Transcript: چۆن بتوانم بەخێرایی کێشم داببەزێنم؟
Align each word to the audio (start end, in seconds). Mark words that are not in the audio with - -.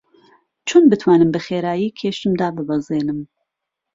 چۆن 0.67 0.83
بتوانم 0.91 1.29
بەخێرایی 1.35 1.95
کێشم 1.99 2.31
داببەزێنم؟ 2.39 3.19